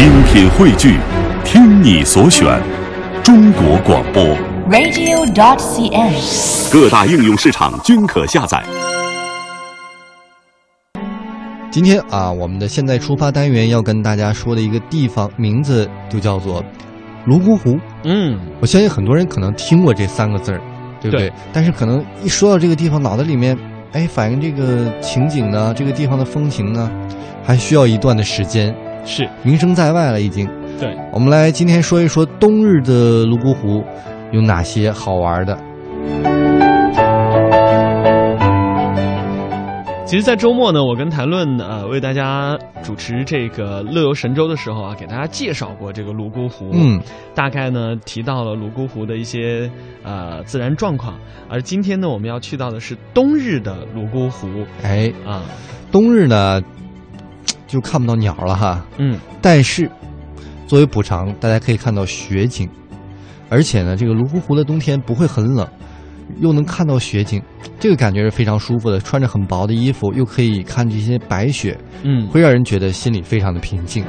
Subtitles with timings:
[0.00, 0.96] 精品汇聚，
[1.44, 2.58] 听你所选，
[3.22, 4.24] 中国广播。
[4.70, 6.72] radio.dot.cn，。
[6.72, 8.64] 各大应用市场均可下载。
[11.70, 16.64] 今天啊，我们的现在出发单元要跟大家说的一个地方名字就叫做
[17.26, 17.78] 泸沽湖。
[18.04, 20.62] 嗯，我相信很多人可能听过这三个字儿，
[21.02, 21.28] 对不对？
[21.28, 23.54] 对但是可能一说到这个地方，脑子里面，
[23.92, 26.90] 哎，反映这个情景呢，这个地方的风情呢，
[27.44, 28.74] 还需要一段的时间，
[29.04, 30.48] 是名声在外了已经。
[30.78, 30.96] 对。
[31.12, 33.84] 我们来今天说一说冬日的泸沽湖
[34.32, 35.58] 有哪些好玩的。
[40.06, 46.70] 其实，在周末呢，我跟谭论呃为大家主持这个乐游神州的时候啊，给大家介绍过这个泸沽湖。
[46.72, 47.00] 嗯，
[47.32, 49.70] 大概呢提到了泸沽湖的一些
[50.02, 51.14] 呃自然状况，
[51.48, 54.48] 而今天呢，我们要去到的是冬日的泸沽湖
[54.82, 55.44] 哎，啊，
[55.92, 56.60] 冬日呢
[57.70, 58.84] 就看不到鸟了哈。
[58.98, 59.88] 嗯，但是
[60.66, 62.68] 作为补偿，大家可以看到雪景，
[63.48, 65.66] 而且呢，这个泸沽湖的冬天不会很冷，
[66.40, 67.40] 又能看到雪景，
[67.78, 68.98] 这个感觉是非常舒服的。
[68.98, 74.04] 穿着很薄的衣服，又可以看这些白雪，嗯，会让人觉得心里非常的平静。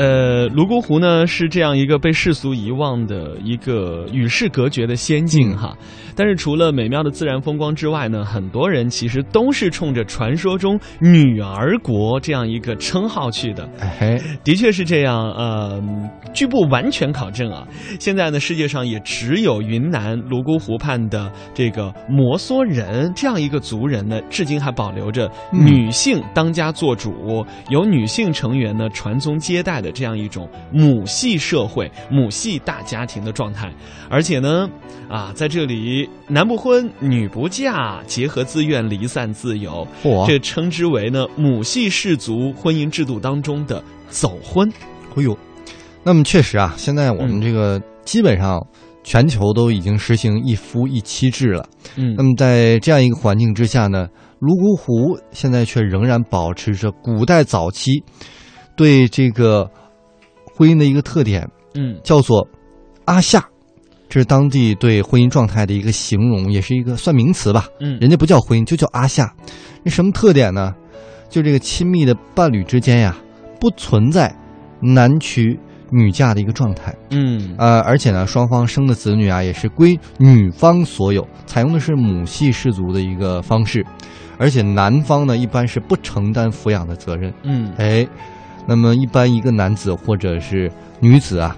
[0.00, 5.76] 呃，泸沽湖呢是这样一个被世俗遗忘的一个与世隔绝的仙境嗯哈。
[6.16, 13.68] 但是除了美妙的自然风光之外呢，很多人其实都是冲着传说中女儿国这样一个称号去的。
[13.78, 15.82] 哎，的确是这样，呃，
[16.32, 17.66] 据不完全考证啊，
[17.98, 33.72] 现在呢，世界上也只有云南泸沽湖畔的这个摩梭人这样一个族人呢，至今还保留着嗯女性当家做主，由女性成员呢传宗接代的这样一种母系社会、母系大家庭的状态。
[34.08, 34.68] 而且呢，
[35.08, 44.70] 啊，在这里男不婚，女不嫁，结合自愿，离散自由，嚯，这称之为呢母系氏族婚姻制度当中的走婚。
[45.16, 45.36] 哎呦，
[46.02, 48.60] 那么确实啊，现在我们这个基本上
[49.02, 51.66] 全球都已经实行一夫一妻制了。
[51.96, 54.08] 嗯那么在这样一个环境之下呢，
[54.38, 58.02] 泸沽湖现在却仍然保持着古代早期
[58.76, 59.68] 对这个
[60.60, 62.46] 婚姻的一个特点，嗯叫做
[63.06, 63.42] 阿夏，
[64.10, 67.66] 这是当地对婚姻状态的一个形容，也是一个算名词吧。
[67.80, 69.34] 嗯人家不叫婚姻，就叫阿夏。
[69.82, 70.74] 那什么特点呢？
[71.30, 73.16] 就这个亲密的伴侣之间呀，
[73.58, 74.30] 不存在
[74.82, 75.58] 男娶
[75.90, 76.94] 女嫁的一个状态。
[77.08, 83.82] 嗯呃，而且呢，双方生的子女啊，也是归女方所有，采用的是母系氏族的一个方式，
[84.36, 87.32] 而且男方呢，一般是不承担抚养的责任。
[87.44, 88.06] 嗯哎，
[88.66, 91.56] 那么一般一个男子或者是女子啊，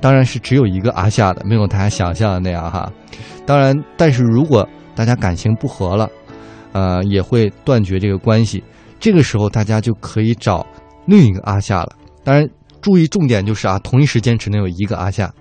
[0.00, 2.90] 当然是只有一个阿夏的，没有大家想象的那样哈。
[3.46, 6.08] 当然，但是如果大家感情不和了，
[6.72, 8.62] 呃，也会断绝这个关系。
[9.00, 10.66] 这个时候，大家就可以找
[11.06, 11.92] 另一个阿夏了。
[12.24, 12.48] 当然，
[12.80, 15.32] 注意重点就是啊，同一时间只能有一个阿夏。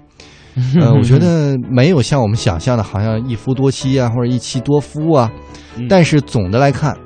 [0.82, 5.32] 呃，我觉得没有像我们想象的，好像一夫多妻啊，或者一妻多夫啊。
[5.76, 6.98] 嗯但是总的来看，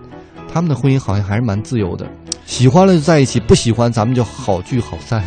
[0.47, 2.06] 他们的婚姻好像还是蛮自由的，
[2.46, 5.24] 喜欢了就在一起，不喜欢咱们就好聚好散。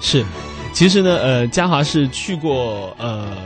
[0.00, 0.24] 是，
[0.72, 3.36] 其实呢，呃，嘉华是去过呃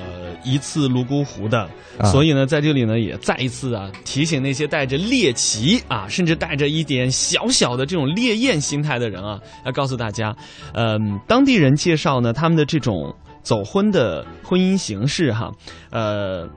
[0.45, 10.35] 一次泸沽湖的，啊所以呢，在这里呢也再一次啊提醒那些带着猎奇啊，甚至带着一点小小的这种猎艳心态的人啊，要告诉大家，
[10.75, 15.51] 嗯、当地人介绍呢，他们的这种走婚的婚姻形式哈，
[15.91, 16.49] 呃。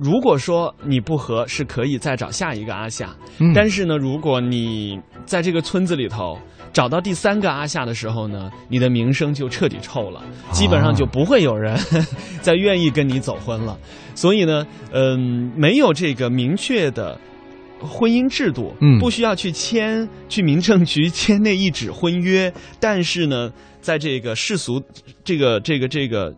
[0.00, 3.14] 如果说你不和，是可以再找下一个阿夏。
[3.38, 6.38] 嗯但是呢，如果你在这个村子里头
[6.72, 10.22] 找到第三个阿夏的时候呢，你的名声就彻底臭了，
[10.52, 11.78] 基本上就不会有人
[12.40, 13.78] 再愿意跟你走婚了。
[14.14, 17.18] 所以呢，嗯，没有这个明确的。
[17.82, 23.50] 婚姻制度，嗯不需要去签去民政局签那一纸婚约，但是呢，
[23.80, 24.82] 在这个世俗
[25.24, 26.30] 这个这个这个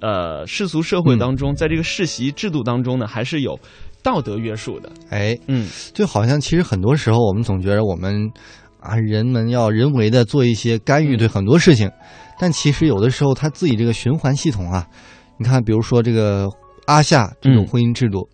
[0.00, 3.58] 呃世俗社会当中，在这个世袭制度当中呢，还是有
[4.02, 4.90] 道德约束的。
[5.10, 8.30] 哎，嗯就好像其实很多时候我们总觉得我们
[8.80, 11.90] 啊，人们要人为的做一些干预对很多事情，
[12.38, 14.86] 但其实有的时候他自己这个循环系统啊，
[15.38, 16.48] 你看，比如说这个
[16.86, 18.28] 阿夏这种嗯婚姻制度，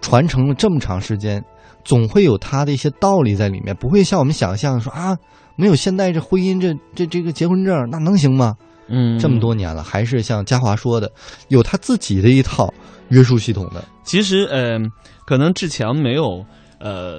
[0.00, 1.44] 传承了这么长时间，
[1.84, 5.14] 总会有他的一些道理在里面，不会像我们想象说啊，
[5.56, 8.54] 没有现代这婚姻这这这个结婚证，那能行吗？
[8.88, 11.10] 嗯这么多年了，还是像嘉华说的，
[11.48, 12.72] 有他自己的一套
[13.08, 13.84] 约束系统的。
[14.04, 14.78] 其实，呃，
[15.26, 16.44] 可能志强没有
[16.80, 17.18] 呃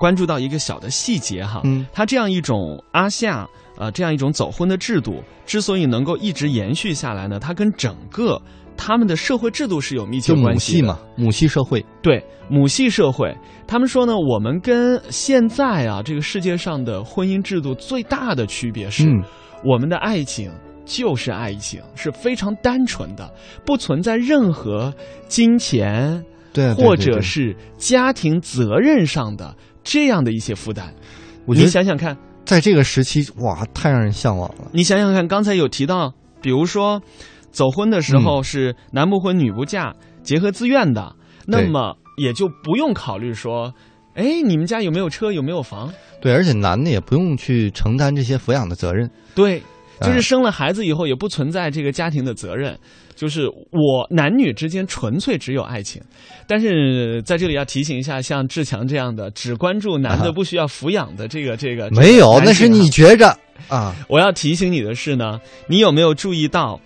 [0.00, 3.46] 关注到一个小的细节哈，嗯他这样一种阿夏
[3.78, 8.40] 呃这样一种走婚的制度，之所以能够一直延续下来呢，它跟整个
[8.76, 10.78] 他们的社会制度是有密切就母关系的。
[10.78, 11.84] 系嘛，母系社会。
[12.02, 13.34] 对母系社会，
[13.66, 19.22] 他们说呢，我们跟现在啊这个世界上的婚姻制度最大的区别是，嗯，
[19.64, 20.50] 我们的爱情
[20.86, 23.30] 就是爱情，是非常单纯的，
[23.66, 24.94] 不存在任何
[25.28, 26.24] 金钱
[26.54, 29.54] 对或者是家庭责任上的
[29.84, 30.94] 这样的一些负担。
[30.96, 34.70] 你我觉得想想看，在这个时期，哇，太让人向往了。
[34.72, 37.02] 你想想看，刚才有提到，比如说
[37.50, 41.14] 走婚的时嗯候是男不婚女不嫁，结合自愿的，
[41.46, 43.74] 那么也就不用考虑说，
[44.14, 45.92] 哎，你们家有没有车，有没有房？
[46.20, 49.10] 对，而且男的也不用去承担这些抚养的责任。
[49.34, 49.62] 对，
[50.00, 52.78] 就是哎生了孩子以后也不存在这个家庭的责任，
[53.14, 56.02] 就是我男女之间纯粹只有爱情。
[56.46, 63.36] 但是在这里要提醒一下，像志强这样的只关注男的啊不需要抚养的这个这个没有，这个那是你觉着
[63.68, 63.94] 啊。
[64.08, 66.80] 我要提醒你的是呢，你有没有注意到，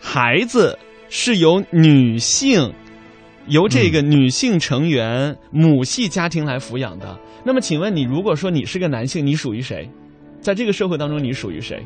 [0.00, 0.78] 孩子
[1.08, 2.72] 是由女性，
[3.46, 7.18] 由这个女性成员、母系家庭来抚养的？
[7.44, 9.88] 那么，请问你，如果说你是个男性，你属于谁？
[10.40, 11.84] 在这个社会当中，你属于谁？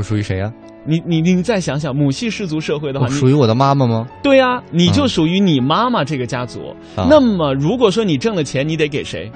[0.00, 0.50] 我属于谁呀、
[0.86, 4.08] 你你你再想想，母系氏族社会的话，你属于我的妈妈吗？
[4.22, 6.74] 对呀、你就嗯属于你妈妈这个家族。
[6.96, 9.30] 啊那么，如果说你挣了钱，你得给谁？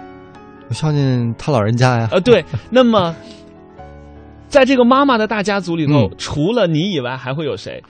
[0.71, 2.09] 我孝敬他老人家呀。
[2.11, 3.15] 呃，对， 那么，
[4.49, 7.83] 在这个妈妈的大家族里头，嗯除了你以外，还会有谁？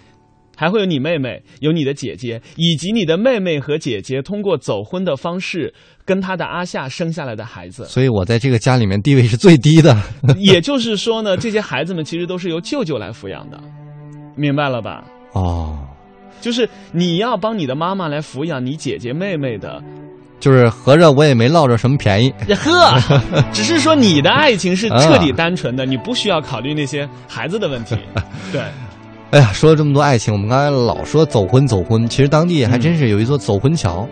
[0.56, 5.72] 还会有你妹妹，有你的姐姐，以及你的妹妹和姐姐通过走婚的方式
[6.04, 7.84] 跟他的阿夏生下来的孩子。
[7.86, 9.96] 所以我在这个家里面地位是最低的。
[10.38, 13.58] 也就是说呢，这些孩子们其实都是由舅舅来抚养的，
[14.36, 15.04] 明白了吧？
[15.32, 15.78] 哦，
[16.40, 19.82] 就是你要帮你的妈妈来抚养你姐姐妹妹的，
[20.38, 22.32] 就是合着我也没落着什么便宜。
[22.54, 22.94] 呵，
[23.52, 27.96] 只是说你的爱情是啊彻底单纯的，你不需要考虑那些孩子的问题。
[28.52, 28.60] 对，
[29.30, 34.06] 哎呀，说了这么多爱情，我们刚才老说走婚走婚，其实当地还真是有一座走婚桥。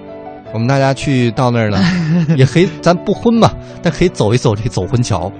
[0.52, 1.78] 我们大家去到那儿呢，
[2.37, 3.50] 也可以，咱不婚嘛，
[3.82, 5.31] 但可以走一走这走婚桥。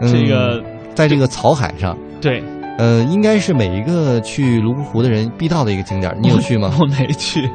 [0.00, 0.62] 嗯这个
[0.94, 2.42] 在这个草海上，对，
[2.78, 6.16] 呃，应该是每一个去泸沽湖的人必到的一个景点。
[6.22, 6.72] 你有去吗？
[6.78, 7.48] 我没去，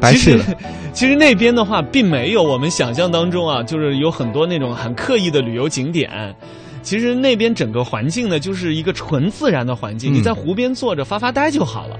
[0.00, 0.44] 白去了
[0.94, 1.06] 其。
[1.06, 1.14] 实。
[1.14, 6.10] 那边的话，并没有我们想象当中啊，就是有很多那种很刻意的旅游景点。
[6.82, 11.96] 其实那边整个环境呢，就是一个纯自然的环境，嗯你在湖边坐着发发呆就好了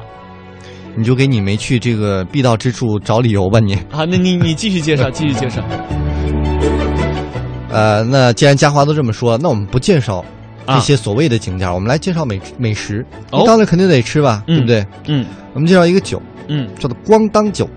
[0.96, 3.74] 你就给你没去这个必到之处找理由吧你。
[3.90, 4.04] 啊。
[4.08, 5.62] 那你你继续介绍，继续介绍
[7.70, 10.24] 呃，那既然嘉华都这么说，那我们不介绍
[10.64, 13.04] 啊这些所谓的景点儿，我们来介绍美美食。
[13.30, 14.86] 哦你到那肯定得吃吧，嗯对不对？
[15.08, 17.68] 嗯我们介绍一个酒，嗯，叫做咣当酒。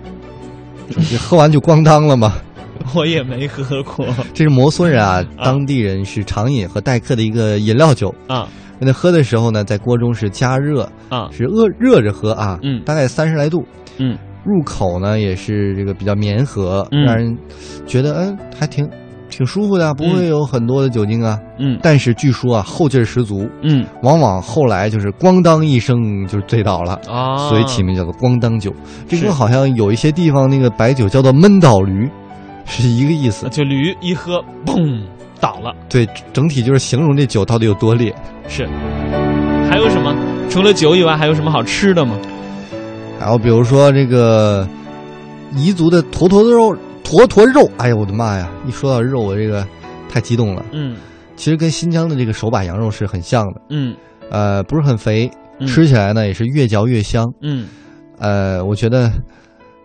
[0.95, 2.35] 你喝完就咣当了吗？
[2.95, 8.13] 我也没喝过这是摩梭人啊，当地人是常饮和待客的一个饮料酒。
[8.27, 8.47] 啊
[8.79, 11.29] 那喝的时候呢，在锅中是加热，啊。
[11.31, 12.81] 是热热着喝啊，嗯。
[12.85, 13.63] 大概三十来度。
[13.97, 14.17] 嗯。
[14.45, 17.03] 入口呢也是这个比较绵和，嗯。
[17.03, 17.37] 让人
[17.85, 18.89] 觉得嗯还挺
[19.29, 21.39] 挺舒服的啊，不会有很多的酒精啊。
[21.59, 21.77] 嗯。
[21.81, 23.85] 但是据说啊后劲儿十足，嗯。
[24.03, 26.99] 往往后来就是咣当一声就是醉倒了。
[27.09, 28.73] 啊，所以起名叫做咣当酒，
[29.07, 32.09] 这是跟好像有一些地方那个白酒叫做闷倒驴，
[32.65, 33.49] 是一个意思。
[33.49, 35.01] 就驴一喝，嘣
[35.39, 35.73] 倒了。
[35.89, 38.13] 对，整体就是形容这酒到底有多烈。
[38.47, 38.67] 是，
[39.69, 40.15] 还有什么？
[40.49, 42.17] 除了酒以外，还有什么好吃的吗？
[43.19, 44.67] 然后比如说这个
[45.55, 48.49] 彝族的坨坨肉，坨坨肉，哎呀我的妈呀！
[48.67, 49.65] 一说到肉，我这个
[50.09, 50.63] 太激动了。
[50.71, 50.95] 嗯
[51.35, 53.95] 其实跟新疆的这个手把羊肉是很像的，嗯
[54.31, 55.29] 呃，不是很肥，
[55.59, 57.31] 嗯吃起来呢也是越嚼越香。
[57.41, 57.67] 嗯，
[58.17, 59.11] 呃，我觉得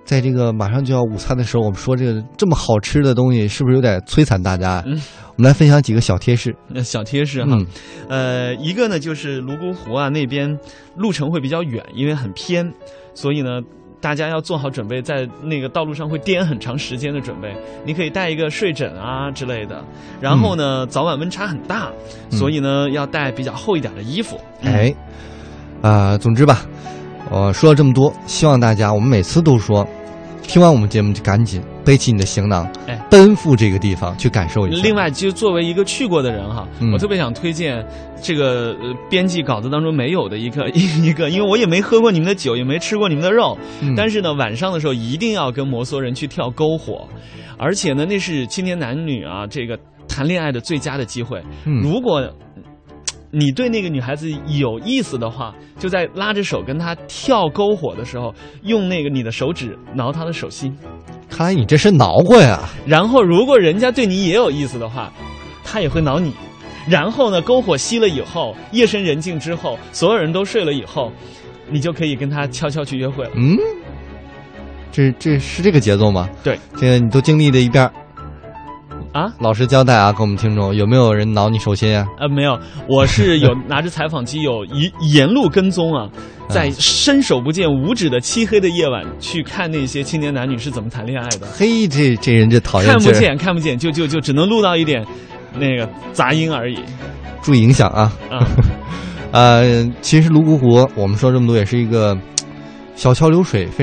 [0.05, 4.83] 在这个马上就要午餐的时候，我们说这个这么好吃的东西，是不是有点摧残大家呀？
[4.87, 5.01] 嗯
[5.37, 6.55] 我们来分享几个小贴士。
[6.69, 7.67] 那小贴士哈，嗯
[8.09, 10.59] 呃，一个呢就是泸沽湖啊那边
[10.95, 12.73] 路程会比较远，因为很偏，
[13.15, 13.61] 所以呢。
[14.03, 17.55] 大家要做好准备，在那个道路上会颠很长时间的准备。
[17.87, 19.81] 你可以带一个睡枕啊之类的，
[20.21, 21.89] 然后呢，早晚温差很大，
[22.33, 24.37] 嗯所以呢要带比较厚一点的衣服。
[24.65, 24.93] 哎，
[25.83, 26.67] 啊、总之吧，
[27.31, 29.87] 我说了这么多，希望大家，我们每次都说，
[30.43, 32.99] 听完我们节目就赶紧背起你的行囊，哎。
[33.11, 34.83] 奔赴这个地方去感受一下。
[34.83, 36.93] 另外，就作为一个去过的人哈，嗯。
[36.93, 37.85] 我特别想推荐
[38.23, 47.07] 这个呃编辑稿子当中没有的一个一 一个，因为我也没喝过你们的酒，也没吃过你们的肉，嗯，但是呢，晚上的时候一定要跟摩梭人去跳篝火，
[47.59, 51.43] 而且呢，那是青年男女啊这个谈恋爱的最佳的机会。
[51.67, 51.83] 嗯。
[51.83, 52.27] 如果
[53.35, 60.77] 你对那个女孩子有意思的话，就在拉着手跟她跳篝火的时候，用那个你的手指挠她的手心。
[61.31, 62.69] 看来你这是挠过呀。
[62.87, 65.11] 然后，如果人家对你也有意思的话，
[65.65, 66.35] 他也会挠你。
[66.87, 71.11] 然后呢，篝火熄了以后，夜深人静之后，所有人都睡了以后，
[71.71, 73.31] 你就可以跟他悄悄去约会了。
[73.35, 73.57] 嗯，
[74.91, 76.29] 这这是这个节奏吗？
[76.45, 77.93] 对，这个你都经历了一遍儿，
[79.13, 82.07] 啊，老实交代啊，给我们听众，有没有人挠你手心啊？
[82.19, 86.09] 呃，没有，我是有 拿着采访机，有一沿路跟踪啊，
[86.49, 91.47] 在伸手不见五指的漆黑的夜晚去看那些青年男女是怎么谈恋爱的。
[91.55, 95.05] 嘿，这这人这讨厌，看不见，看不见，就就就只能录到一点
[95.59, 96.79] 那个杂音而已。
[97.43, 98.13] 注意影响啊。
[98.31, 98.47] 啊，
[99.33, 102.17] 呃，其实泸沽湖，我们说这么多，也是一个
[102.95, 103.79] 小桥流水，非